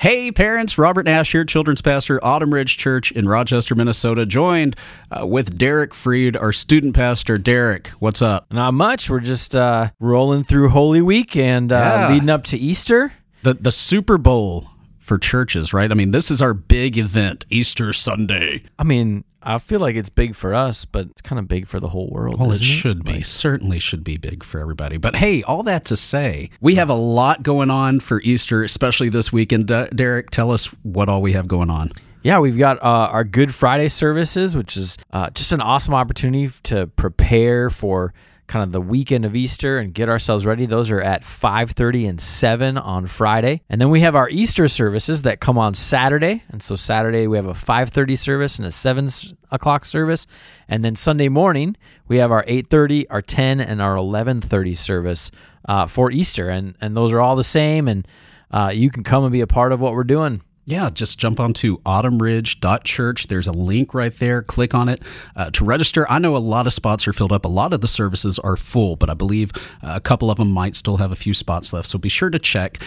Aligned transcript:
Hey, 0.00 0.32
parents, 0.32 0.78
Robert 0.78 1.04
Nash 1.04 1.32
here, 1.32 1.44
children's 1.44 1.82
pastor, 1.82 2.18
Autumn 2.24 2.54
Ridge 2.54 2.78
Church 2.78 3.12
in 3.12 3.28
Rochester, 3.28 3.74
Minnesota, 3.74 4.24
joined 4.24 4.74
uh, 5.10 5.26
with 5.26 5.58
Derek 5.58 5.92
Freed, 5.92 6.38
our 6.38 6.52
student 6.52 6.94
pastor. 6.94 7.36
Derek, 7.36 7.88
what's 7.98 8.22
up? 8.22 8.50
Not 8.50 8.72
much. 8.72 9.10
We're 9.10 9.20
just 9.20 9.54
uh, 9.54 9.90
rolling 10.00 10.42
through 10.44 10.70
Holy 10.70 11.02
Week 11.02 11.36
and 11.36 11.70
uh, 11.70 11.76
Yeah. 11.76 12.12
leading 12.14 12.30
up 12.30 12.44
to 12.44 12.56
Easter. 12.56 13.12
The, 13.42 13.52
the 13.52 13.70
Super 13.70 14.16
Bowl 14.16 14.70
for 14.98 15.18
churches, 15.18 15.74
right? 15.74 15.90
I 15.90 15.94
mean, 15.94 16.12
this 16.12 16.30
is 16.30 16.40
our 16.40 16.54
big 16.54 16.96
event, 16.96 17.44
Easter 17.50 17.92
Sunday. 17.92 18.62
I 18.78 18.84
mean, 18.84 19.24
I 19.42 19.58
feel 19.58 19.80
like 19.80 19.96
it's 19.96 20.10
big 20.10 20.34
for 20.34 20.54
us, 20.54 20.84
but 20.84 21.06
it's 21.06 21.22
kind 21.22 21.38
of 21.38 21.48
big 21.48 21.66
for 21.66 21.80
the 21.80 21.88
whole 21.88 22.08
world. 22.10 22.38
Well, 22.38 22.52
it 22.52 22.62
should 22.62 23.04
be. 23.04 23.22
Certainly 23.22 23.80
should 23.80 24.04
be 24.04 24.16
big 24.16 24.44
for 24.44 24.60
everybody. 24.60 24.98
But 24.98 25.16
hey, 25.16 25.42
all 25.42 25.62
that 25.62 25.84
to 25.86 25.96
say, 25.96 26.50
we 26.60 26.74
have 26.74 26.90
a 26.90 26.94
lot 26.94 27.42
going 27.42 27.70
on 27.70 28.00
for 28.00 28.20
Easter, 28.22 28.62
especially 28.62 29.08
this 29.08 29.32
weekend. 29.32 29.66
Derek, 29.94 30.30
tell 30.30 30.50
us 30.50 30.66
what 30.82 31.08
all 31.08 31.22
we 31.22 31.32
have 31.32 31.48
going 31.48 31.70
on. 31.70 31.90
Yeah, 32.22 32.38
we've 32.38 32.58
got 32.58 32.82
uh, 32.82 33.08
our 33.10 33.24
Good 33.24 33.54
Friday 33.54 33.88
services, 33.88 34.54
which 34.54 34.76
is 34.76 34.98
uh, 35.10 35.30
just 35.30 35.52
an 35.52 35.62
awesome 35.62 35.94
opportunity 35.94 36.50
to 36.64 36.86
prepare 36.88 37.70
for 37.70 38.12
kind 38.50 38.64
of 38.64 38.72
the 38.72 38.80
weekend 38.80 39.24
of 39.24 39.36
Easter 39.36 39.78
and 39.78 39.94
get 39.94 40.08
ourselves 40.08 40.44
ready. 40.44 40.66
Those 40.66 40.90
are 40.90 41.00
at 41.00 41.22
5:30 41.22 42.08
and 42.08 42.20
7 42.20 42.76
on 42.76 43.06
Friday. 43.06 43.62
And 43.70 43.80
then 43.80 43.90
we 43.90 44.00
have 44.00 44.16
our 44.16 44.28
Easter 44.28 44.66
services 44.66 45.22
that 45.22 45.38
come 45.38 45.56
on 45.56 45.74
Saturday. 45.74 46.42
And 46.50 46.60
so 46.60 46.74
Saturday 46.74 47.28
we 47.28 47.36
have 47.36 47.46
a 47.46 47.54
5:30 47.54 48.16
service 48.16 48.58
and 48.58 48.66
a 48.66 48.72
7 48.72 49.08
o'clock 49.52 49.84
service. 49.84 50.26
And 50.68 50.84
then 50.84 50.96
Sunday 50.96 51.28
morning 51.28 51.76
we 52.08 52.16
have 52.18 52.32
our 52.32 52.44
8:30, 52.48 53.06
our 53.08 53.22
10, 53.22 53.60
and 53.60 53.80
our 53.80 53.94
11:30 53.94 54.76
service 54.76 55.30
uh, 55.68 55.86
for 55.86 56.10
Easter. 56.10 56.50
And 56.50 56.74
and 56.80 56.96
those 56.96 57.12
are 57.12 57.20
all 57.20 57.36
the 57.36 57.44
same. 57.44 57.86
And 57.86 58.06
uh, 58.50 58.72
you 58.74 58.90
can 58.90 59.04
come 59.04 59.22
and 59.22 59.32
be 59.32 59.42
a 59.42 59.46
part 59.46 59.72
of 59.72 59.80
what 59.80 59.94
we're 59.94 60.02
doing. 60.02 60.42
Yeah, 60.70 60.88
just 60.88 61.18
jump 61.18 61.40
onto 61.40 61.78
autumnridge.church. 61.78 63.26
There's 63.26 63.48
a 63.48 63.52
link 63.52 63.92
right 63.92 64.16
there. 64.16 64.40
Click 64.40 64.72
on 64.72 64.88
it 64.88 65.02
uh, 65.34 65.50
to 65.50 65.64
register. 65.64 66.06
I 66.08 66.20
know 66.20 66.36
a 66.36 66.38
lot 66.38 66.68
of 66.68 66.72
spots 66.72 67.08
are 67.08 67.12
filled 67.12 67.32
up. 67.32 67.44
A 67.44 67.48
lot 67.48 67.72
of 67.72 67.80
the 67.80 67.88
services 67.88 68.38
are 68.38 68.56
full, 68.56 68.94
but 68.94 69.10
I 69.10 69.14
believe 69.14 69.50
uh, 69.82 69.94
a 69.96 70.00
couple 70.00 70.30
of 70.30 70.38
them 70.38 70.52
might 70.52 70.76
still 70.76 70.98
have 70.98 71.10
a 71.10 71.16
few 71.16 71.34
spots 71.34 71.72
left. 71.72 71.88
So 71.88 71.98
be 71.98 72.08
sure 72.08 72.30
to 72.30 72.38
check. 72.38 72.78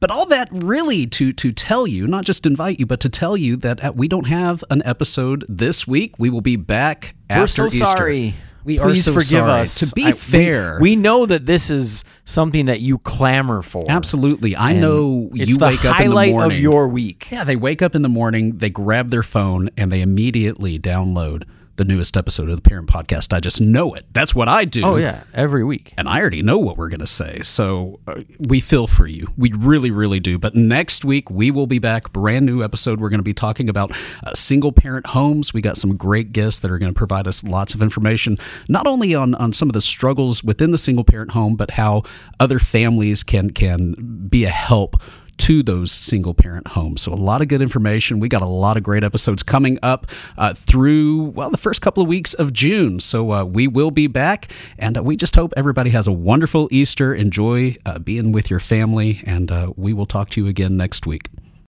But 0.00 0.10
all 0.10 0.24
that 0.26 0.48
really 0.50 1.06
to 1.08 1.34
to 1.34 1.52
tell 1.52 1.86
you, 1.86 2.06
not 2.06 2.24
just 2.24 2.46
invite 2.46 2.80
you, 2.80 2.86
but 2.86 3.00
to 3.00 3.10
tell 3.10 3.36
you 3.36 3.56
that 3.56 3.84
uh, 3.84 3.92
we 3.94 4.08
don't 4.08 4.28
have 4.28 4.64
an 4.70 4.82
episode 4.86 5.44
this 5.46 5.86
week. 5.86 6.18
We 6.18 6.30
will 6.30 6.40
be 6.40 6.56
back 6.56 7.14
after 7.28 7.64
We're 7.64 7.68
so 7.70 7.76
Easter. 7.76 7.84
sorry. 7.84 8.34
We 8.66 8.78
Please 8.80 9.06
are 9.06 9.12
so 9.12 9.14
forgive 9.14 9.46
sorry. 9.46 9.62
us. 9.62 9.78
To 9.78 9.94
be 9.94 10.06
I- 10.06 10.12
fair, 10.12 10.78
we, 10.80 10.96
know 10.96 11.24
that 11.24 11.46
this 11.46 11.70
is 11.70 12.04
something 12.24 12.66
that 12.66 12.80
you 12.80 12.98
clamor 12.98 13.62
for. 13.62 13.84
absolutely. 13.88 14.56
I 14.56 14.72
And 14.72 14.80
know 14.80 15.30
you 15.32 15.56
wake 15.56 15.84
up 15.84 16.00
in 16.00 16.08
the 16.10 16.10
morning. 16.10 16.10
highlight 16.10 16.30
morning. 16.32 16.56
of 16.58 16.60
your 16.62 16.88
week. 16.88 17.28
Yeah, 17.30 17.44
they 17.44 17.54
wake 17.54 17.80
up 17.80 17.94
in 17.94 18.02
the 18.02 18.08
morning, 18.08 18.58
they 18.58 18.68
grab 18.70 19.10
their 19.10 19.22
phone, 19.22 19.70
and 19.76 19.92
they 19.92 20.00
immediately 20.02 20.80
download 20.80 21.44
the 21.76 21.84
newest 21.84 22.16
episode 22.16 22.48
of 22.48 22.56
the 22.56 22.62
Parent 22.62 22.88
Podcast. 22.88 23.32
I 23.32 23.40
just 23.40 23.60
know 23.60 23.94
it. 23.94 24.06
That's 24.12 24.34
what 24.34 24.48
I 24.48 24.64
do. 24.64 24.84
Oh 24.84 24.96
yeah, 24.96 25.24
every 25.34 25.64
week. 25.64 25.92
And 25.96 26.08
I 26.08 26.20
already 26.20 26.42
know 26.42 26.58
what 26.58 26.76
we're 26.76 26.88
going 26.88 27.00
to 27.00 27.06
say. 27.06 27.40
So 27.42 28.00
uh, 28.06 28.22
we 28.38 28.60
feel 28.60 28.86
for 28.86 29.06
you. 29.06 29.28
We 29.36 29.52
really, 29.52 29.90
really 29.90 30.20
do. 30.20 30.38
But 30.38 30.54
next 30.54 31.04
week, 31.04 31.30
we 31.30 31.50
will 31.50 31.66
be 31.66 31.78
back. 31.78 32.12
Brand 32.12 32.46
new 32.46 32.62
episode. 32.62 33.00
We're 33.00 33.10
going 33.10 33.20
to 33.20 33.24
be 33.24 33.34
talking 33.34 33.68
about 33.68 33.92
uh, 34.24 34.34
single 34.34 34.72
parent 34.72 35.08
homes. 35.08 35.52
We 35.52 35.60
got 35.60 35.76
some 35.76 35.96
great 35.96 36.32
guests 36.32 36.60
that 36.60 36.70
are 36.70 36.78
going 36.78 36.92
to 36.92 36.98
provide 36.98 37.26
us 37.26 37.44
lots 37.44 37.74
of 37.74 37.82
information, 37.82 38.36
not 38.68 38.86
only 38.86 39.14
on, 39.14 39.34
on 39.34 39.52
some 39.52 39.68
of 39.68 39.74
the 39.74 39.80
struggles 39.80 40.42
within 40.42 40.70
the 40.70 40.78
single 40.78 41.04
parent 41.04 41.32
home, 41.32 41.56
but 41.56 41.72
how 41.72 42.02
other 42.40 42.58
families 42.58 43.22
can, 43.22 43.50
can 43.50 44.26
be 44.28 44.44
a 44.44 44.50
help 44.50 44.96
to 45.38 45.62
those 45.62 45.92
single 45.92 46.34
parent 46.34 46.68
homes. 46.68 47.02
So, 47.02 47.12
a 47.12 47.14
lot 47.14 47.42
of 47.42 47.48
good 47.48 47.62
information. 47.62 48.20
We 48.20 48.28
got 48.28 48.42
a 48.42 48.46
lot 48.46 48.76
of 48.76 48.82
great 48.82 49.04
episodes 49.04 49.42
coming 49.42 49.78
up 49.82 50.06
uh, 50.36 50.54
through, 50.54 51.24
well, 51.34 51.50
the 51.50 51.58
first 51.58 51.82
couple 51.82 52.02
of 52.02 52.08
weeks 52.08 52.34
of 52.34 52.52
June. 52.52 53.00
So, 53.00 53.32
uh, 53.32 53.44
we 53.44 53.68
will 53.68 53.90
be 53.90 54.06
back. 54.06 54.50
And 54.78 54.98
uh, 54.98 55.02
we 55.02 55.16
just 55.16 55.36
hope 55.36 55.52
everybody 55.56 55.90
has 55.90 56.06
a 56.06 56.12
wonderful 56.12 56.68
Easter. 56.70 57.14
Enjoy 57.14 57.76
uh, 57.84 57.98
being 57.98 58.32
with 58.32 58.50
your 58.50 58.60
family. 58.60 59.22
And 59.24 59.50
uh, 59.50 59.72
we 59.76 59.92
will 59.92 60.06
talk 60.06 60.30
to 60.30 60.42
you 60.42 60.48
again 60.48 60.76
next 60.76 61.06
week. 61.06 61.28